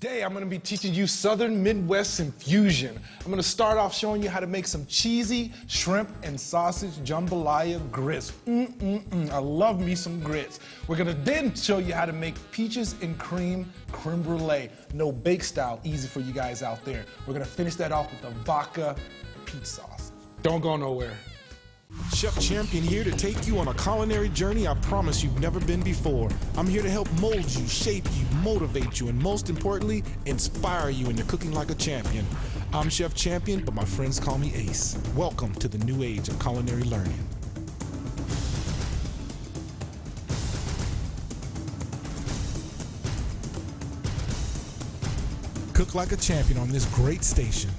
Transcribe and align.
Today, 0.00 0.22
I'm 0.22 0.32
to 0.44 0.46
be 0.46 0.60
teaching 0.60 0.94
you 0.94 1.08
Southern 1.08 1.60
Midwest 1.60 2.20
infusion. 2.20 3.00
I'm 3.24 3.32
to 3.38 3.42
start 3.42 3.78
off 3.78 3.92
showing 3.92 4.22
you 4.22 4.30
how 4.30 4.38
to 4.38 4.46
make 4.46 4.68
some 4.68 4.86
cheesy 4.86 5.52
shrimp 5.66 6.08
and 6.22 6.40
sausage 6.40 6.92
jambalaya 6.98 7.80
grits. 7.90 8.32
Mm-mm-mm, 8.46 9.28
I 9.30 9.38
love 9.38 9.80
me 9.80 9.96
some 9.96 10.20
grits. 10.20 10.60
We're 10.86 10.94
to 11.08 11.20
then 11.24 11.52
show 11.52 11.78
you 11.78 11.94
how 11.94 12.04
to 12.04 12.12
make 12.12 12.36
peaches 12.52 12.94
and 13.02 13.18
cream 13.18 13.72
creme 13.90 14.22
brulee. 14.22 14.70
No 14.94 15.10
bake 15.10 15.42
style, 15.42 15.80
easy 15.82 16.06
for 16.06 16.20
you 16.20 16.32
guys 16.32 16.62
out 16.62 16.84
there. 16.84 17.04
We're 17.26 17.34
to 17.44 17.50
finish 17.50 17.74
that 17.74 17.90
off 17.90 18.08
with 18.12 18.22
the 18.22 18.30
vodka 18.44 18.94
peach 19.46 19.66
sauce. 19.66 20.12
Don't 20.42 20.60
go 20.60 20.76
nowhere. 20.76 21.14
Chef 22.14 22.38
Champion 22.40 22.82
here 22.84 23.02
to 23.02 23.12
take 23.12 23.46
you 23.46 23.58
on 23.58 23.68
a 23.68 23.74
culinary 23.74 24.28
journey 24.28 24.68
I 24.68 24.74
promise 24.74 25.22
you've 25.22 25.40
never 25.40 25.58
been 25.60 25.80
before. 25.82 26.28
I'm 26.56 26.66
here 26.66 26.82
to 26.82 26.90
help 26.90 27.10
mold 27.20 27.48
you, 27.54 27.66
shape 27.66 28.04
you, 28.12 28.26
motivate 28.42 29.00
you, 29.00 29.08
and 29.08 29.18
most 29.18 29.48
importantly, 29.48 30.04
inspire 30.26 30.90
you 30.90 31.08
into 31.08 31.24
cooking 31.24 31.52
like 31.52 31.70
a 31.70 31.74
champion. 31.74 32.26
I'm 32.74 32.90
Chef 32.90 33.14
Champion, 33.14 33.64
but 33.64 33.72
my 33.72 33.84
friends 33.84 34.20
call 34.20 34.36
me 34.36 34.52
Ace. 34.54 34.98
Welcome 35.16 35.54
to 35.54 35.68
the 35.68 35.78
new 35.78 36.02
age 36.02 36.28
of 36.28 36.38
culinary 36.38 36.82
learning. 36.82 37.26
Cook 45.72 45.94
like 45.94 46.12
a 46.12 46.16
champion 46.16 46.58
on 46.58 46.68
this 46.68 46.84
great 46.94 47.24
station. 47.24 47.70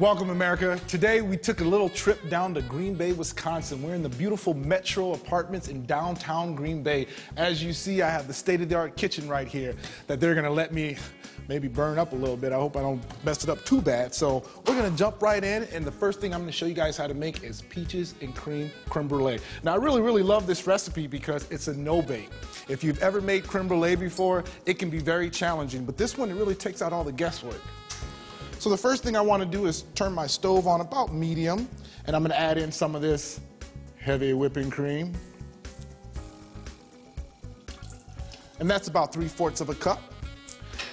Welcome, 0.00 0.30
America. 0.30 0.80
Today 0.88 1.20
we 1.20 1.36
took 1.36 1.60
a 1.60 1.64
little 1.64 1.88
trip 1.88 2.28
down 2.28 2.52
to 2.54 2.62
Green 2.62 2.96
Bay, 2.96 3.12
Wisconsin. 3.12 3.80
We're 3.80 3.94
in 3.94 4.02
the 4.02 4.08
beautiful 4.08 4.52
Metro 4.52 5.12
Apartments 5.12 5.68
in 5.68 5.86
downtown 5.86 6.56
Green 6.56 6.82
Bay. 6.82 7.06
As 7.36 7.62
you 7.62 7.72
see, 7.72 8.02
I 8.02 8.10
have 8.10 8.26
the 8.26 8.34
state 8.34 8.60
of 8.60 8.68
the 8.68 8.74
art 8.74 8.96
kitchen 8.96 9.28
right 9.28 9.46
here 9.46 9.76
that 10.08 10.18
they're 10.18 10.34
going 10.34 10.46
to 10.46 10.50
let 10.50 10.74
me 10.74 10.96
maybe 11.46 11.68
burn 11.68 11.96
up 11.96 12.10
a 12.10 12.16
little 12.16 12.36
bit. 12.36 12.52
I 12.52 12.56
hope 12.56 12.76
I 12.76 12.80
don't 12.80 13.00
mess 13.24 13.44
it 13.44 13.50
up 13.50 13.64
too 13.64 13.80
bad. 13.80 14.12
So 14.12 14.42
we're 14.66 14.76
going 14.76 14.90
to 14.90 14.98
jump 14.98 15.22
right 15.22 15.44
in, 15.44 15.62
and 15.72 15.84
the 15.84 15.92
first 15.92 16.20
thing 16.20 16.34
I'm 16.34 16.40
going 16.40 16.50
to 16.50 16.56
show 16.56 16.66
you 16.66 16.74
guys 16.74 16.96
how 16.96 17.06
to 17.06 17.14
make 17.14 17.44
is 17.44 17.62
peaches 17.62 18.16
and 18.20 18.34
cream 18.34 18.72
creme 18.88 19.06
brulee. 19.06 19.38
Now, 19.62 19.74
I 19.74 19.76
really, 19.76 20.00
really 20.00 20.24
love 20.24 20.48
this 20.48 20.66
recipe 20.66 21.06
because 21.06 21.48
it's 21.52 21.68
a 21.68 21.74
no 21.74 22.02
bake. 22.02 22.30
If 22.68 22.82
you've 22.82 23.00
ever 23.00 23.20
made 23.20 23.46
creme 23.46 23.68
brulee 23.68 23.94
before, 23.94 24.42
it 24.66 24.74
can 24.74 24.90
be 24.90 24.98
very 24.98 25.30
challenging, 25.30 25.84
but 25.84 25.96
this 25.96 26.18
one, 26.18 26.30
it 26.30 26.34
really 26.34 26.56
takes 26.56 26.82
out 26.82 26.92
all 26.92 27.04
the 27.04 27.12
guesswork. 27.12 27.60
So 28.64 28.70
the 28.70 28.78
first 28.78 29.02
thing 29.02 29.14
I 29.14 29.20
want 29.20 29.42
to 29.42 29.46
do 29.46 29.66
is 29.66 29.82
turn 29.94 30.14
my 30.14 30.26
stove 30.26 30.66
on 30.66 30.80
about 30.80 31.12
medium, 31.12 31.68
and 32.06 32.16
I'm 32.16 32.22
going 32.22 32.30
to 32.30 32.40
add 32.40 32.56
in 32.56 32.72
some 32.72 32.94
of 32.94 33.02
this 33.02 33.42
heavy 33.98 34.32
whipping 34.32 34.70
cream. 34.70 35.12
And 38.60 38.70
that's 38.70 38.88
about 38.88 39.12
three-fourths 39.12 39.60
of 39.60 39.68
a 39.68 39.74
cup. 39.74 40.00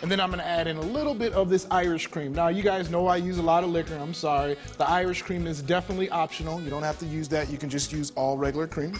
And 0.02 0.11
then 0.11 0.19
I'm 0.19 0.28
going 0.31 0.41
to 0.41 0.45
add 0.45 0.67
in 0.67 0.75
a 0.75 0.81
little 0.81 1.16
bit 1.16 1.31
of 1.31 1.50
this 1.50 1.66
Irish 1.72 2.08
cream. 2.08 2.33
Now, 2.33 2.50
you 2.50 2.61
guys 2.61 2.89
know 2.89 3.08
I 3.08 3.16
use 3.16 3.38
a 3.38 3.41
lot 3.41 3.63
of 3.63 3.69
liquor. 3.69 3.95
I'm 3.95 4.13
sorry. 4.13 4.58
The 4.78 4.89
Irish 4.89 5.22
cream 5.22 5.47
is 5.47 5.61
definitely 5.61 6.09
optional. 6.09 6.59
You 6.59 6.69
don't 6.69 6.83
have 6.83 7.00
to 7.00 7.06
use 7.06 7.30
that. 7.30 7.50
You 7.50 7.58
can 7.58 7.69
just 7.69 7.94
use 7.94 8.11
all 8.17 8.38
regular 8.38 8.67
cream. 8.67 9.00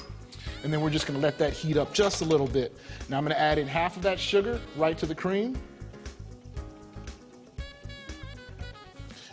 And 0.64 0.72
then 0.72 0.80
we're 0.80 0.92
just 0.92 1.08
going 1.08 1.20
to 1.20 1.22
let 1.22 1.38
that 1.40 1.52
heat 1.52 1.76
up 1.76 1.94
just 1.94 2.22
a 2.22 2.26
little 2.26 2.48
bit. 2.48 2.74
Now, 3.10 3.18
I'm 3.18 3.26
going 3.26 3.36
to 3.36 3.42
add 3.42 3.58
in 3.58 3.68
half 3.68 3.98
of 3.98 4.04
that 4.04 4.18
sugar 4.18 4.62
right 4.78 4.98
to 4.98 5.06
the 5.06 5.16
cream. 5.16 5.62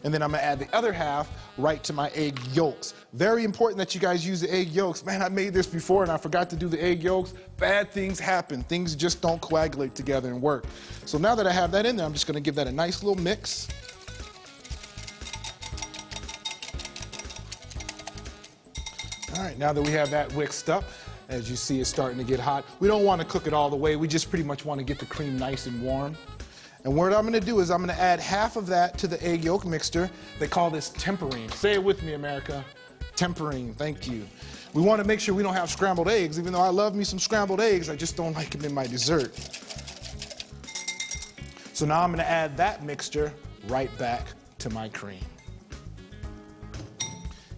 And 0.04 0.12
then 0.12 0.22
I'm 0.22 0.30
gonna 0.30 0.42
add 0.42 0.58
the 0.58 0.74
other 0.74 0.92
half 0.92 1.28
right 1.56 1.82
to 1.84 1.92
my 1.92 2.10
egg 2.10 2.38
yolks. 2.52 2.94
Very 3.12 3.44
important 3.44 3.78
that 3.78 3.94
you 3.94 4.00
guys 4.00 4.26
use 4.26 4.40
the 4.40 4.52
egg 4.52 4.68
yolks. 4.68 5.04
Man, 5.04 5.22
I 5.22 5.28
made 5.28 5.54
this 5.54 5.66
before 5.66 6.02
and 6.02 6.12
I 6.12 6.16
forgot 6.16 6.48
to 6.50 6.56
do 6.56 6.68
the 6.68 6.82
egg 6.82 7.02
yolks. 7.02 7.34
Bad 7.56 7.90
things 7.92 8.18
happen. 8.18 8.62
Things 8.64 8.94
just 8.94 9.20
don't 9.20 9.40
coagulate 9.40 9.94
together 9.94 10.28
and 10.28 10.40
work. 10.40 10.64
So 11.04 11.18
now 11.18 11.34
that 11.34 11.46
I 11.46 11.52
have 11.52 11.70
that 11.72 11.86
in 11.86 11.96
there, 11.96 12.06
I'm 12.06 12.12
just 12.12 12.26
gonna 12.26 12.40
give 12.40 12.54
that 12.56 12.66
a 12.66 12.72
nice 12.72 13.02
little 13.02 13.22
mix. 13.22 13.68
All 19.36 19.44
right, 19.44 19.58
now 19.58 19.72
that 19.72 19.82
we 19.82 19.92
have 19.92 20.10
that 20.10 20.34
mixed 20.34 20.68
up, 20.68 20.84
as 21.28 21.48
you 21.48 21.54
see, 21.54 21.80
it's 21.80 21.88
starting 21.88 22.18
to 22.18 22.24
get 22.24 22.40
hot. 22.40 22.64
We 22.80 22.88
don't 22.88 23.04
want 23.04 23.20
to 23.20 23.26
cook 23.26 23.46
it 23.46 23.52
all 23.52 23.70
the 23.70 23.76
way. 23.76 23.94
We 23.94 24.08
just 24.08 24.30
pretty 24.30 24.44
much 24.44 24.64
want 24.64 24.78
to 24.78 24.84
get 24.84 24.98
the 24.98 25.06
cream 25.06 25.38
nice 25.38 25.66
and 25.66 25.80
warm. 25.82 26.16
And 26.84 26.94
what 26.94 27.12
I'm 27.12 27.24
gonna 27.24 27.40
do 27.40 27.60
is 27.60 27.70
I'm 27.70 27.80
gonna 27.80 27.92
add 27.94 28.20
half 28.20 28.56
of 28.56 28.66
that 28.68 28.96
to 28.98 29.06
the 29.06 29.22
egg 29.24 29.44
yolk 29.44 29.66
mixture. 29.66 30.10
They 30.38 30.46
call 30.46 30.70
this 30.70 30.90
tempering. 30.90 31.50
Say 31.50 31.74
it 31.74 31.82
with 31.82 32.02
me, 32.02 32.14
America. 32.14 32.64
Tempering, 33.16 33.74
thank 33.74 34.06
you. 34.08 34.26
We 34.74 34.82
wanna 34.82 35.04
make 35.04 35.18
sure 35.18 35.34
we 35.34 35.42
don't 35.42 35.54
have 35.54 35.70
scrambled 35.70 36.08
eggs. 36.08 36.38
Even 36.38 36.52
though 36.52 36.60
I 36.60 36.68
love 36.68 36.94
me 36.94 37.04
some 37.04 37.18
scrambled 37.18 37.60
eggs, 37.60 37.88
I 37.88 37.96
just 37.96 38.16
don't 38.16 38.34
like 38.34 38.50
them 38.50 38.64
in 38.64 38.72
my 38.72 38.86
dessert. 38.86 39.34
So 41.72 41.86
now 41.86 42.02
I'm 42.02 42.10
gonna 42.10 42.22
add 42.22 42.56
that 42.56 42.84
mixture 42.84 43.32
right 43.66 43.96
back 43.98 44.26
to 44.58 44.70
my 44.70 44.88
cream. 44.88 45.24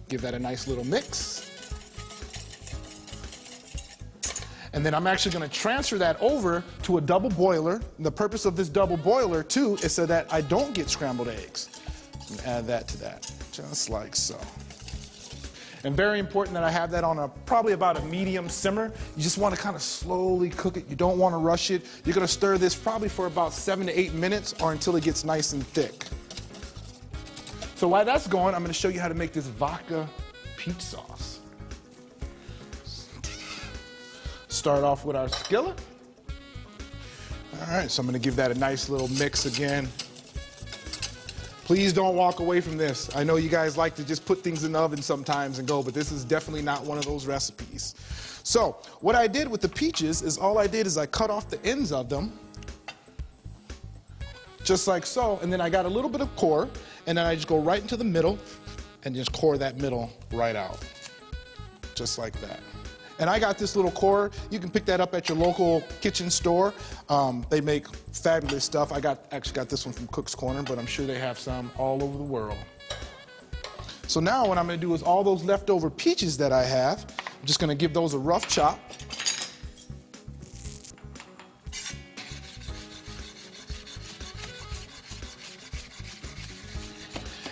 Give 0.09 0.21
that 0.21 0.33
a 0.33 0.39
nice 0.39 0.67
little 0.67 0.83
mix. 0.83 1.40
And 4.73 4.85
then 4.85 4.93
I'm 4.93 5.07
actually 5.07 5.31
to 5.37 5.47
transfer 5.49 5.97
that 5.97 6.19
over 6.21 6.63
to 6.83 6.97
a 6.97 7.01
double 7.01 7.29
boiler. 7.29 7.81
And 7.97 8.05
the 8.05 8.11
purpose 8.11 8.45
of 8.45 8.55
this 8.55 8.69
double 8.69 8.97
boiler, 8.97 9.43
too, 9.43 9.75
is 9.83 9.91
so 9.91 10.05
that 10.05 10.31
I 10.31 10.41
don't 10.41 10.73
get 10.73 10.89
scrambled 10.89 11.27
eggs. 11.27 11.69
add 12.45 12.65
that 12.67 12.87
to 12.89 12.97
that, 12.99 13.31
just 13.51 13.89
like 13.89 14.15
so. 14.15 14.39
And 15.83 15.95
very 15.95 16.19
important 16.19 16.53
that 16.53 16.63
I 16.63 16.69
have 16.69 16.91
that 16.91 17.03
on 17.03 17.19
a 17.19 17.27
probably 17.27 17.73
about 17.73 17.97
a 17.97 18.01
medium 18.05 18.47
simmer. 18.47 18.93
You 19.17 19.23
just 19.23 19.37
want 19.37 19.55
to 19.55 19.59
kind 19.59 19.75
of 19.75 19.81
slowly 19.81 20.51
cook 20.51 20.77
it. 20.77 20.85
You 20.87 20.95
don't 20.95 21.17
want 21.17 21.33
to 21.33 21.37
rush 21.37 21.71
it. 21.71 21.85
You're 22.05 22.13
going 22.13 22.25
to 22.25 22.31
stir 22.31 22.57
this 22.57 22.75
probably 22.75 23.09
for 23.09 23.25
about 23.25 23.51
seven 23.51 23.87
to 23.87 23.99
eight 23.99 24.13
minutes 24.13 24.53
or 24.61 24.71
until 24.71 24.95
it 24.95 25.03
gets 25.03 25.25
nice 25.25 25.53
and 25.53 25.65
thick. 25.67 26.05
So 27.75 27.87
while 27.87 28.05
that's 28.05 28.27
going, 28.27 28.53
I'm 28.53 28.61
going 28.61 28.71
to 28.71 28.79
show 28.79 28.89
you 28.89 28.99
how 28.99 29.07
to 29.07 29.15
make 29.15 29.33
this 29.33 29.47
vodka 29.47 30.07
peach 30.55 30.79
sauce. 30.81 31.30
Start 34.61 34.83
off 34.83 35.05
with 35.05 35.15
our 35.15 35.27
skillet. 35.27 35.81
All 37.61 37.73
right, 37.73 37.89
so 37.89 37.99
I'm 37.99 38.05
gonna 38.05 38.19
give 38.19 38.35
that 38.35 38.51
a 38.51 38.53
nice 38.53 38.89
little 38.89 39.07
mix 39.07 39.47
again. 39.47 39.87
Please 41.63 41.91
don't 41.93 42.15
walk 42.15 42.41
away 42.41 42.61
from 42.61 42.77
this. 42.77 43.09
I 43.15 43.23
know 43.23 43.37
you 43.37 43.49
guys 43.49 43.75
like 43.75 43.95
to 43.95 44.03
just 44.03 44.23
put 44.23 44.43
things 44.43 44.63
in 44.63 44.73
the 44.73 44.79
oven 44.79 45.01
sometimes 45.01 45.57
and 45.57 45.67
go, 45.67 45.81
but 45.81 45.95
this 45.95 46.11
is 46.11 46.23
definitely 46.23 46.61
not 46.61 46.83
one 46.83 46.99
of 46.99 47.07
those 47.07 47.25
recipes. 47.25 47.95
So 48.43 48.77
what 48.99 49.15
I 49.15 49.25
did 49.25 49.47
with 49.47 49.61
the 49.61 49.69
peaches 49.69 50.21
is 50.21 50.37
all 50.37 50.59
I 50.59 50.67
did 50.67 50.85
is 50.85 50.95
I 50.95 51.07
cut 51.07 51.31
off 51.31 51.49
the 51.49 51.59
ends 51.65 51.91
of 51.91 52.07
them, 52.07 52.31
just 54.63 54.87
like 54.87 55.07
so, 55.07 55.39
and 55.41 55.51
then 55.51 55.59
I 55.59 55.71
got 55.71 55.85
a 55.85 55.89
little 55.89 56.09
bit 56.09 56.21
of 56.21 56.35
core, 56.35 56.69
and 57.07 57.17
then 57.17 57.25
I 57.25 57.33
just 57.33 57.47
go 57.47 57.57
right 57.57 57.81
into 57.81 57.97
the 57.97 58.03
middle 58.03 58.37
and 59.05 59.15
just 59.15 59.31
core 59.31 59.57
that 59.57 59.79
middle 59.79 60.11
right 60.31 60.55
out, 60.55 60.77
just 61.95 62.19
like 62.19 62.39
that. 62.41 62.59
And 63.21 63.29
I 63.29 63.37
got 63.37 63.59
this 63.59 63.75
little 63.75 63.91
core. 63.91 64.31
You 64.49 64.57
can 64.57 64.71
pick 64.71 64.83
that 64.85 64.99
up 64.99 65.13
at 65.13 65.29
your 65.29 65.37
local 65.37 65.81
kitchen 66.01 66.31
store. 66.31 66.73
Um, 67.07 67.45
they 67.51 67.61
make 67.61 67.85
fabulous 68.11 68.63
stuff. 68.63 68.91
I 68.91 68.99
got 68.99 69.25
actually 69.31 69.53
got 69.53 69.69
this 69.69 69.85
one 69.85 69.93
from 69.93 70.07
Cook's 70.07 70.33
Corner, 70.33 70.63
but 70.63 70.79
I'm 70.79 70.87
sure 70.87 71.05
they 71.05 71.19
have 71.19 71.37
some 71.37 71.71
all 71.77 72.03
over 72.03 72.17
the 72.17 72.23
world. 72.23 72.57
So 74.07 74.19
now 74.19 74.47
what 74.47 74.57
I'm 74.57 74.67
to 74.79 74.85
do 74.87 74.95
is 74.95 75.03
all 75.03 75.23
those 75.23 75.43
leftover 75.43 75.91
peaches 75.91 76.35
that 76.37 76.51
I 76.51 76.63
have, 76.63 77.05
I'm 77.19 77.45
just 77.45 77.59
to 77.69 77.75
give 77.75 77.93
those 77.93 78.15
a 78.15 78.19
rough 78.19 78.47
chop. 78.49 78.79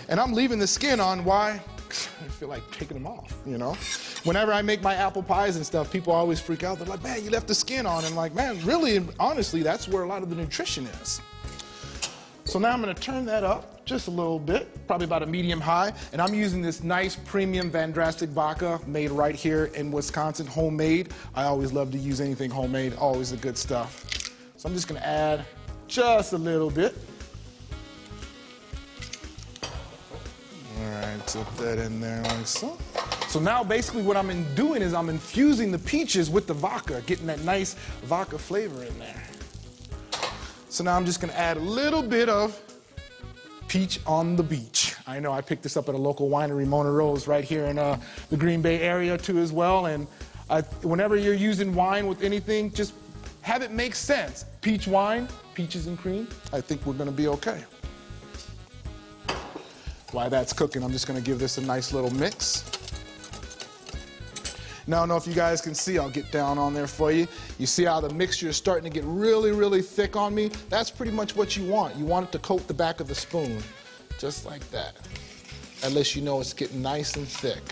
And 0.08 0.18
I'm 0.18 0.32
leaving 0.32 0.58
the 0.58 0.66
skin 0.66 0.98
on. 0.98 1.24
Why? 1.24 1.62
I 1.90 2.28
feel 2.28 2.48
like 2.48 2.68
taking 2.72 2.94
them 2.94 3.06
off, 3.06 3.32
you 3.46 3.56
know? 3.56 3.76
Whenever 4.24 4.52
I 4.52 4.62
make 4.62 4.82
my 4.82 4.94
apple 4.94 5.22
pies 5.22 5.56
and 5.56 5.64
stuff, 5.64 5.92
people 5.92 6.12
always 6.12 6.40
freak 6.40 6.64
out. 6.64 6.78
They're 6.78 6.86
like, 6.86 7.02
man, 7.02 7.24
you 7.24 7.30
left 7.30 7.48
the 7.48 7.54
skin 7.54 7.86
on. 7.86 8.04
And 8.04 8.14
like, 8.16 8.34
man, 8.34 8.64
really, 8.64 9.04
honestly, 9.18 9.62
that's 9.62 9.88
where 9.88 10.02
a 10.02 10.06
lot 10.06 10.22
of 10.22 10.30
the 10.30 10.36
nutrition 10.36 10.86
is. 10.86 11.20
So 12.44 12.58
now 12.58 12.72
I'm 12.72 12.80
gonna 12.80 12.94
turn 12.94 13.24
that 13.26 13.44
up 13.44 13.84
just 13.84 14.08
a 14.08 14.10
little 14.10 14.38
bit, 14.38 14.86
probably 14.86 15.04
about 15.04 15.22
a 15.22 15.26
medium 15.26 15.60
high. 15.60 15.92
And 16.12 16.20
I'm 16.20 16.34
using 16.34 16.62
this 16.62 16.82
nice 16.82 17.14
premium 17.14 17.70
Van 17.70 17.92
Drastic 17.92 18.30
vodka 18.30 18.80
made 18.86 19.10
right 19.10 19.34
here 19.34 19.66
in 19.74 19.92
Wisconsin, 19.92 20.46
homemade. 20.46 21.12
I 21.34 21.44
always 21.44 21.72
love 21.72 21.92
to 21.92 21.98
use 21.98 22.20
anything 22.20 22.50
homemade, 22.50 22.94
always 22.94 23.30
the 23.30 23.36
good 23.36 23.56
stuff. 23.56 24.04
So 24.56 24.68
I'm 24.68 24.74
just 24.74 24.88
gonna 24.88 25.00
add 25.00 25.44
just 25.86 26.32
a 26.32 26.38
little 26.38 26.70
bit. 26.70 26.96
All 29.62 30.90
right, 30.90 31.26
dip 31.26 31.56
that 31.56 31.78
in 31.78 32.00
there 32.00 32.22
like 32.22 32.46
so. 32.46 32.76
So 33.30 33.38
now 33.38 33.62
basically 33.62 34.02
what 34.02 34.16
I'm 34.16 34.54
doing 34.56 34.82
is 34.82 34.92
I'm 34.92 35.08
infusing 35.08 35.70
the 35.70 35.78
peaches 35.78 36.28
with 36.28 36.48
the 36.48 36.52
vodka, 36.52 37.00
getting 37.06 37.28
that 37.28 37.40
nice 37.44 37.74
vodka 38.02 38.36
flavor 38.36 38.82
in 38.82 38.98
there. 38.98 39.22
So 40.68 40.82
now 40.82 40.96
I'm 40.96 41.06
just 41.06 41.20
gonna 41.20 41.34
add 41.34 41.56
a 41.56 41.60
little 41.60 42.02
bit 42.02 42.28
of 42.28 42.60
peach 43.68 44.00
on 44.04 44.34
the 44.34 44.42
beach. 44.42 44.96
I 45.06 45.20
know 45.20 45.30
I 45.30 45.42
picked 45.42 45.62
this 45.62 45.76
up 45.76 45.88
at 45.88 45.94
a 45.94 45.98
local 45.98 46.28
winery, 46.28 46.66
Mona 46.66 46.90
Rose, 46.90 47.28
right 47.28 47.44
here 47.44 47.66
in 47.66 47.78
uh, 47.78 48.00
the 48.30 48.36
Green 48.36 48.62
Bay 48.62 48.80
area 48.80 49.16
too 49.16 49.38
as 49.38 49.52
well. 49.52 49.86
And 49.86 50.08
I, 50.50 50.62
whenever 50.82 51.14
you're 51.14 51.32
using 51.32 51.72
wine 51.72 52.08
with 52.08 52.24
anything, 52.24 52.72
just 52.72 52.94
have 53.42 53.62
it 53.62 53.70
make 53.70 53.94
sense. 53.94 54.44
Peach 54.60 54.88
wine, 54.88 55.28
peaches 55.54 55.86
and 55.86 55.96
cream, 55.96 56.26
I 56.52 56.60
think 56.60 56.84
we're 56.84 56.94
gonna 56.94 57.12
be 57.12 57.28
okay. 57.28 57.62
While 60.10 60.30
that's 60.30 60.52
cooking, 60.52 60.82
I'm 60.82 60.90
just 60.90 61.06
gonna 61.06 61.20
give 61.20 61.38
this 61.38 61.58
a 61.58 61.62
nice 61.62 61.92
little 61.92 62.10
mix. 62.10 62.64
Now, 64.90 64.96
I 64.96 65.00
don't 65.02 65.10
know 65.10 65.16
if 65.16 65.26
you 65.28 65.34
guys 65.34 65.60
can 65.60 65.72
see, 65.72 66.00
I'll 66.00 66.10
get 66.10 66.32
down 66.32 66.58
on 66.58 66.74
there 66.74 66.88
for 66.88 67.12
you. 67.12 67.28
You 67.60 67.66
see 67.66 67.84
how 67.84 68.00
the 68.00 68.12
mixture 68.12 68.48
is 68.48 68.56
starting 68.56 68.90
to 68.90 68.92
get 68.92 69.04
really, 69.06 69.52
really 69.52 69.82
thick 69.82 70.16
on 70.16 70.34
me? 70.34 70.50
That's 70.68 70.90
pretty 70.90 71.12
much 71.12 71.36
what 71.36 71.56
you 71.56 71.64
want. 71.64 71.94
You 71.94 72.04
want 72.04 72.26
it 72.26 72.32
to 72.32 72.40
coat 72.40 72.66
the 72.66 72.74
back 72.74 72.98
of 72.98 73.06
the 73.06 73.14
spoon, 73.14 73.62
just 74.18 74.44
like 74.44 74.68
that. 74.72 74.96
At 75.84 75.92
least 75.92 76.16
you 76.16 76.22
know 76.22 76.40
it's 76.40 76.52
getting 76.52 76.82
nice 76.82 77.14
and 77.14 77.28
thick. 77.28 77.62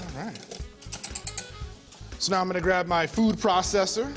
All 0.00 0.24
right. 0.24 0.36
So 2.18 2.32
now 2.32 2.40
I'm 2.40 2.48
gonna 2.48 2.60
grab 2.60 2.88
my 2.88 3.06
food 3.06 3.36
processor. 3.36 4.12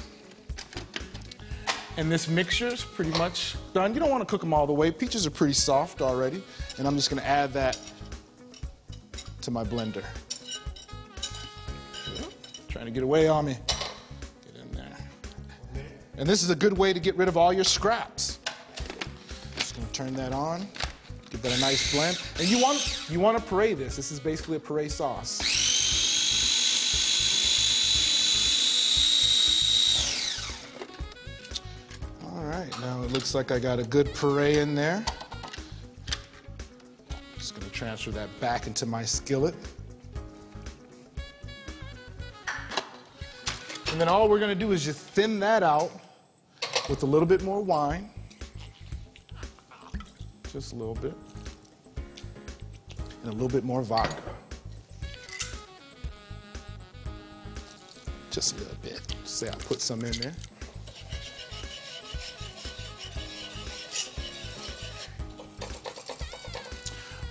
And 1.97 2.11
this 2.11 2.27
mixture 2.27 2.67
is 2.67 2.83
pretty 2.83 3.11
much 3.11 3.55
done. 3.73 3.93
You 3.93 4.01
don't 4.01 4.09
want 4.09 4.21
to 4.21 4.25
cook 4.25 4.41
them 4.41 4.53
all 4.53 4.67
the 4.67 4.73
way. 4.73 4.91
Peaches 4.91 5.25
are 5.25 5.31
pretty 5.31 5.53
soft 5.53 6.01
already. 6.01 6.43
And 6.77 6.87
I'm 6.87 6.95
just 6.95 7.09
going 7.09 7.21
to 7.21 7.27
add 7.27 7.53
that 7.53 7.79
to 9.41 9.51
my 9.51 9.63
blender. 9.63 10.03
Trying 12.67 12.85
to 12.85 12.91
get 12.91 13.03
away 13.03 13.29
on 13.29 13.45
me. 13.45 13.57
Get 14.45 14.61
in 14.61 14.71
there. 14.73 14.97
And 16.17 16.27
this 16.27 16.43
is 16.43 16.49
a 16.49 16.55
good 16.55 16.77
way 16.77 16.91
to 16.91 16.99
get 16.99 17.15
rid 17.15 17.29
of 17.29 17.37
all 17.37 17.53
your 17.53 17.63
scraps. 17.63 18.39
Just 19.55 19.75
going 19.75 19.87
to 19.87 19.93
turn 19.93 20.13
that 20.15 20.33
on. 20.33 20.67
Give 21.29 21.41
that 21.43 21.57
a 21.57 21.61
nice 21.61 21.93
blend. 21.93 22.21
And 22.39 22.49
you 22.49 22.61
want 22.61 23.09
you 23.09 23.21
want 23.21 23.37
to 23.37 23.43
puree 23.43 23.73
this. 23.73 23.95
This 23.95 24.11
is 24.11 24.19
basically 24.19 24.57
a 24.57 24.59
puree 24.59 24.89
sauce. 24.89 25.64
It 33.05 33.11
looks 33.11 33.35
like 33.35 33.51
I 33.51 33.59
got 33.59 33.77
a 33.77 33.83
good 33.83 34.11
puree 34.15 34.57
in 34.57 34.73
there. 34.73 35.05
Just 37.37 37.53
gonna 37.53 37.71
transfer 37.71 38.09
that 38.11 38.29
back 38.39 38.65
into 38.65 38.87
my 38.87 39.05
skillet. 39.05 39.53
And 43.91 44.01
then 44.01 44.07
all 44.07 44.27
we're 44.27 44.39
gonna 44.39 44.55
do 44.55 44.71
is 44.71 44.83
just 44.83 44.99
thin 44.99 45.39
that 45.39 45.61
out 45.61 45.91
with 46.89 47.03
a 47.03 47.05
little 47.05 47.27
bit 47.27 47.43
more 47.43 47.61
wine. 47.61 48.09
Just 50.51 50.73
a 50.73 50.75
little 50.75 50.95
bit. 50.95 51.13
And 53.21 53.31
a 53.31 53.33
little 53.33 53.47
bit 53.47 53.63
more 53.63 53.83
vodka. 53.83 54.15
Just 58.31 58.55
a 58.55 58.59
little 58.61 58.77
bit. 58.81 59.15
Say 59.25 59.47
I 59.47 59.55
put 59.55 59.79
some 59.79 60.03
in 60.03 60.13
there. 60.13 60.33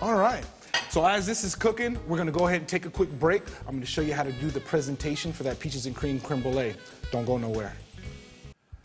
All 0.04 0.16
right. 0.16 0.44
So 0.90 1.02
as 1.06 1.24
this 1.24 1.44
is 1.44 1.54
cooking, 1.54 1.98
we're 2.06 2.18
gonna 2.18 2.30
go 2.30 2.46
ahead 2.46 2.60
and 2.60 2.68
take 2.68 2.84
a 2.84 2.90
quick 2.90 3.10
break. 3.18 3.42
I'm 3.66 3.74
gonna 3.74 3.86
show 3.86 4.02
you 4.02 4.12
how 4.12 4.22
to 4.22 4.32
do 4.32 4.50
the 4.50 4.60
presentation 4.60 5.32
for 5.32 5.44
that 5.44 5.58
peaches 5.58 5.86
and 5.86 5.96
cream 5.96 6.20
creme 6.20 6.42
brulee. 6.42 6.74
Don't 7.10 7.24
go 7.24 7.38
nowhere. 7.38 7.72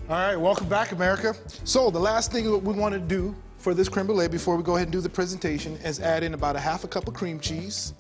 All 0.07 0.16
right, 0.16 0.38
welcome 0.38 0.69
back, 0.69 0.94
America. 0.94 1.36
So 1.66 1.92
the 1.92 2.00
last 2.00 2.31
thing 2.31 2.50
that 2.50 2.57
we 2.57 2.74
want 2.74 2.94
to 2.94 3.01
do 3.01 3.36
for 3.57 3.74
this 3.74 3.89
creme 3.89 4.06
brulee 4.06 4.30
before 4.30 4.56
we 4.56 4.63
go 4.63 4.77
ahead 4.77 4.88
and 4.88 4.94
do 4.94 5.01
the 5.01 5.10
presentation 5.10 5.75
is 5.83 6.00
add 6.00 6.24
in 6.24 6.36
about 6.36 6.56
a 6.56 6.60
half 6.62 6.86
a 6.86 6.88
cup 6.88 7.06
of 7.10 7.13
cream 7.13 7.38
cheese 7.38 7.94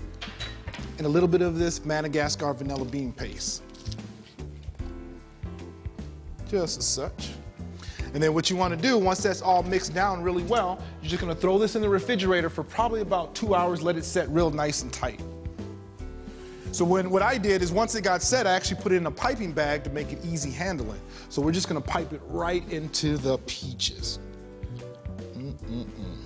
and 0.97 1.05
a 1.05 1.09
little 1.09 1.27
bit 1.27 1.41
of 1.41 1.59
this 1.59 1.83
Madagascar 1.83 2.53
vanilla 2.53 2.85
bean 2.85 3.11
paste. 3.11 3.63
Just 6.47 6.77
as 6.79 6.85
such. 6.85 7.31
And 8.13 8.23
then 8.23 8.33
what 8.33 8.49
you 8.49 8.55
want 8.55 8.73
to 8.73 8.81
do, 8.81 8.97
once 8.97 9.21
that's 9.21 9.41
all 9.41 9.63
mixed 9.63 9.93
down 9.93 10.23
really 10.23 10.43
well, 10.43 10.81
you're 11.01 11.09
just 11.09 11.21
going 11.21 11.33
to 11.33 11.39
throw 11.39 11.57
this 11.57 11.75
in 11.75 11.81
the 11.81 11.89
refrigerator 11.89 12.49
for 12.49 12.63
probably 12.63 13.01
about 13.01 13.35
two 13.35 13.55
hours, 13.55 13.81
let 13.81 13.97
it 13.97 14.05
set 14.05 14.29
real 14.29 14.49
nice 14.49 14.81
and 14.83 14.91
tight. 14.91 15.21
So 16.71 16.85
when, 16.85 17.09
what 17.09 17.21
I 17.21 17.37
did 17.37 17.61
is 17.61 17.71
once 17.71 17.95
it 17.95 18.03
got 18.03 18.21
set, 18.21 18.45
I 18.45 18.51
actually 18.51 18.81
put 18.81 18.91
it 18.91 18.97
in 18.97 19.07
a 19.07 19.11
piping 19.11 19.51
bag 19.51 19.83
to 19.85 19.89
make 19.89 20.11
it 20.11 20.23
easy 20.23 20.51
handling. 20.51 21.01
So 21.29 21.41
we're 21.41 21.51
just 21.51 21.67
going 21.67 21.81
to 21.81 21.87
pipe 21.87 22.13
it 22.13 22.21
right 22.27 22.67
into 22.71 23.17
the 23.17 23.37
peaches. 23.39 24.19
Mm-mm-mm. 25.35 26.17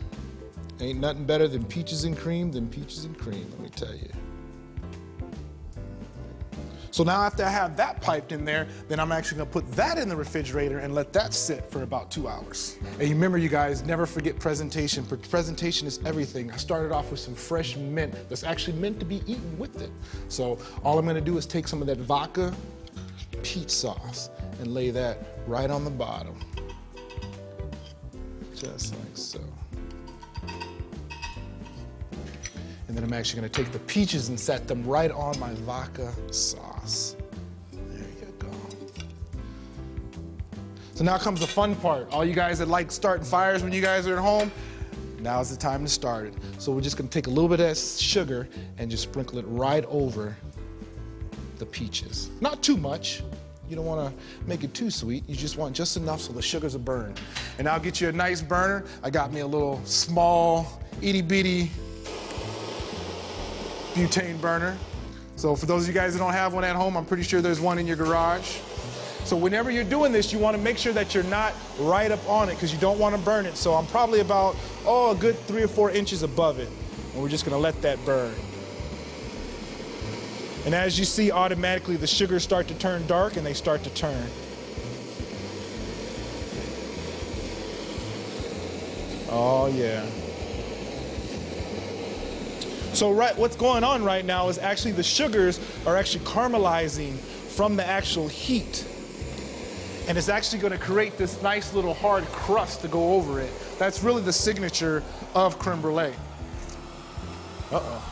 Ain't 0.82 1.00
nothing 1.00 1.26
better 1.26 1.48
than 1.48 1.64
peaches 1.64 2.04
and 2.04 2.18
cream 2.18 2.52
than 2.52 2.68
peaches 2.68 3.06
and 3.06 3.18
cream, 3.18 3.48
let 3.52 3.60
me 3.60 3.70
tell 3.70 3.96
you. 3.96 4.10
So 6.94 7.04
now 7.04 7.24
after 7.24 7.44
I 7.44 7.50
have 7.50 7.76
that 7.78 8.02
piped 8.02 8.32
in 8.32 8.46
there, 8.46 8.68
then 8.88 9.00
I'm 9.00 9.12
actually 9.12 9.40
gonna 9.40 9.50
put 9.50 9.70
that 9.72 9.98
in 9.98 10.08
the 10.08 10.16
refrigerator 10.16 10.78
and 10.78 10.94
let 10.94 11.12
that 11.14 11.34
sit 11.34 11.66
for 11.72 11.82
about 11.82 12.12
two 12.12 12.28
hours. 12.28 12.78
And 13.00 13.10
remember 13.10 13.40
you 13.40 13.50
guys, 13.50 13.82
never 13.82 14.06
forget 14.06 14.40
presentation. 14.40 15.04
Presentation 15.04 15.88
is 15.88 16.00
everything. 16.06 16.52
I 16.52 16.58
started 16.58 16.92
off 16.92 17.10
with 17.10 17.20
some 17.20 17.34
fresh 17.34 17.76
mint 17.78 18.14
that's 18.30 18.44
actually 18.44 18.78
meant 18.78 19.00
to 19.00 19.08
be 19.08 19.24
eaten 19.26 19.58
with 19.58 19.82
it. 19.82 19.90
So 20.28 20.60
all 20.84 21.00
I'm 21.00 21.08
gonna 21.08 21.20
do 21.20 21.36
is 21.36 21.48
take 21.48 21.68
some 21.68 21.82
of 21.82 21.88
that 21.88 21.98
vodka 21.98 22.54
peach 23.42 23.72
sauce 23.72 24.30
and 24.60 24.68
lay 24.68 24.92
that 24.92 25.18
right 25.48 25.72
on 25.72 25.86
the 25.86 25.90
bottom. 25.90 26.40
Just 28.56 28.94
like 28.94 29.18
so. 29.18 29.40
And 32.94 33.00
then 33.00 33.06
I'm 33.06 33.14
actually 33.20 33.38
gonna 33.38 33.50
take 33.50 33.72
the 33.72 33.80
peaches 33.80 34.30
and 34.30 34.40
set 34.40 34.68
them 34.68 34.86
right 34.86 35.10
on 35.10 35.40
my 35.40 35.52
vodka 35.66 36.14
sauce. 36.30 37.16
There 37.72 38.06
you 38.20 38.32
go. 38.38 38.52
So 40.94 41.04
now 41.04 41.18
comes 41.18 41.40
the 41.40 41.48
fun 41.48 41.76
part. 41.78 42.08
All 42.12 42.24
you 42.24 42.36
guys 42.36 42.60
that 42.60 42.68
like 42.68 42.92
starting 42.92 43.26
fires 43.26 43.64
when 43.64 43.74
you 43.74 43.82
guys 43.82 44.06
are 44.06 44.14
at 44.14 44.22
home, 44.22 44.52
now's 45.18 45.50
the 45.50 45.58
time 45.58 45.84
to 45.84 45.90
start 45.90 46.28
it. 46.28 46.36
So 46.60 46.72
we're 46.72 46.82
just 46.82 46.96
gonna 46.96 47.10
take 47.10 47.26
a 47.26 47.32
little 47.32 47.50
bit 47.50 47.60
of 47.62 47.66
that 47.66 47.78
sugar 47.78 48.48
and 48.78 48.92
just 48.92 49.02
sprinkle 49.02 49.40
it 49.40 49.46
right 49.48 49.86
over 49.86 50.38
the 51.58 51.66
peaches. 51.66 52.30
Not 52.42 52.62
too 52.62 52.78
much. 52.78 53.24
You 53.68 53.76
don't 53.76 53.88
wanna 53.88 54.14
make 54.46 54.64
it 54.64 54.76
too 54.76 54.92
sweet. 54.92 55.28
You 55.28 55.36
just 55.36 55.58
want 55.58 55.76
just 55.76 55.98
enough 55.98 56.22
so 56.22 56.32
the 56.32 56.44
sugars 56.44 56.74
will 56.74 56.84
burn. 56.84 57.16
And 57.58 57.68
I'll 57.68 57.80
get 57.80 58.00
you 58.00 58.10
a 58.10 58.12
nice 58.12 58.44
burner. 58.44 58.86
I 59.02 59.10
got 59.10 59.34
me 59.34 59.40
a 59.40 59.48
little 59.48 59.82
small, 59.84 60.80
itty 61.02 61.24
bitty 61.24 61.72
butane 63.94 64.40
burner. 64.40 64.78
So 65.36 65.56
for 65.56 65.66
those 65.66 65.84
of 65.84 65.88
you 65.88 65.94
guys 65.94 66.14
that 66.14 66.20
don't 66.20 66.34
have 66.34 66.54
one 66.54 66.64
at 66.64 66.76
home, 66.76 66.96
I'm 66.96 67.06
pretty 67.06 67.24
sure 67.24 67.42
there's 67.42 67.62
one 67.62 67.80
in 67.80 67.88
your 67.88 67.98
garage. 67.98 68.60
So 69.26 69.38
whenever 69.38 69.72
you're 69.72 69.84
doing 69.84 70.12
this, 70.12 70.34
you 70.34 70.40
want 70.40 70.58
to 70.58 70.62
make 70.62 70.78
sure 70.78 70.94
that 70.94 71.16
you're 71.16 71.24
not 71.24 71.54
right 71.80 72.12
up 72.12 72.28
on 72.30 72.50
it 72.50 72.56
because 72.56 72.74
you 72.74 72.80
don't 72.80 73.00
want 73.00 73.16
to 73.16 73.22
burn 73.22 73.46
it. 73.46 73.56
So 73.56 73.74
I'm 73.74 73.88
probably 73.88 74.20
about, 74.20 74.56
oh, 74.86 75.12
a 75.12 75.16
good 75.16 75.38
three 75.40 75.64
or 75.64 75.68
four 75.68 75.92
inches 75.92 76.24
above 76.24 76.60
it. 76.60 76.70
And 77.14 77.22
we're 77.22 77.30
just 77.30 77.46
going 77.46 77.56
to 77.56 77.62
let 77.62 77.82
that 77.82 78.04
burn. 78.06 78.36
And 80.66 80.76
as 80.76 81.00
you 81.00 81.06
see, 81.06 81.32
automatically 81.32 81.96
the 81.96 82.08
sugars 82.08 82.44
start 82.44 82.68
to 82.68 82.74
turn 82.76 83.08
dark 83.08 83.38
and 83.38 83.46
they 83.46 83.54
start 83.54 83.84
to 83.84 83.90
turn. 83.90 84.30
Oh, 89.30 89.68
yeah. 89.74 90.06
So 92.94 93.12
right, 93.12 93.36
what's 93.36 93.56
going 93.56 93.84
on 93.84 94.04
right 94.04 94.24
now 94.24 94.50
is 94.50 94.60
actually 94.60 94.92
the 94.92 95.04
sugars 95.04 95.60
are 95.88 95.98
actually 95.98 96.26
caramelizing 96.26 97.16
from 97.18 97.76
the 97.76 97.86
actual 97.86 98.28
heat. 98.28 98.88
And 100.08 100.18
it's 100.18 100.30
actually 100.30 100.60
going 100.60 100.74
to 100.74 100.78
create 100.78 101.18
this 101.18 101.42
nice 101.42 101.74
little 101.74 101.96
hard 101.96 102.24
crust 102.26 102.82
to 102.82 102.88
go 102.88 103.14
over 103.14 103.40
it. 103.40 103.52
That's 103.80 104.04
really 104.04 104.22
the 104.22 104.34
signature 104.34 105.02
of 105.34 105.58
creme 105.58 105.82
brulee. 105.82 106.14
Uh-oh. 107.72 108.04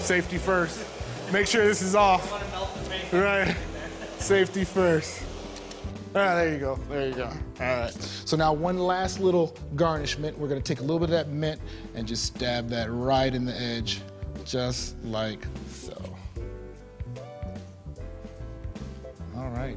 Safety 0.00 0.36
first. 0.36 0.84
Make 1.32 1.46
sure 1.46 1.64
this 1.64 1.80
is 1.80 1.94
off. 1.94 2.30
Right. 3.12 3.56
Safety 4.18 4.64
first. 4.64 5.22
Ah, 6.18 6.34
there 6.34 6.50
you 6.50 6.58
go. 6.58 6.76
There 6.88 7.08
you 7.08 7.14
go. 7.14 7.26
All 7.26 7.66
right. 7.66 7.92
So 7.92 8.38
now 8.38 8.50
one 8.50 8.78
last 8.78 9.20
little 9.20 9.54
garnishment. 9.74 10.38
We're 10.38 10.48
going 10.48 10.62
to 10.62 10.66
take 10.66 10.80
a 10.80 10.82
little 10.82 10.98
bit 10.98 11.10
of 11.10 11.10
that 11.10 11.28
mint 11.28 11.60
and 11.94 12.08
just 12.08 12.24
stab 12.24 12.70
that 12.70 12.90
right 12.90 13.34
in 13.34 13.44
the 13.44 13.54
edge, 13.54 14.00
just 14.42 14.96
like 15.04 15.46
so. 15.70 15.94
All 19.36 19.50
right. 19.50 19.76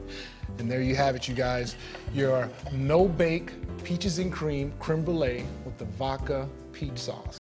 And 0.60 0.72
there 0.72 0.82
you 0.82 0.96
have 0.96 1.14
it, 1.18 1.28
you 1.28 1.36
guys. 1.36 1.76
Your 2.14 2.50
no-bake 2.72 3.52
peaches 3.84 4.20
and 4.20 4.32
cream 4.32 4.72
creme 4.80 5.04
brulee 5.04 5.46
with 5.66 5.78
the 5.78 5.86
vodka 5.86 6.48
peach 6.72 7.00
sauce. 7.00 7.39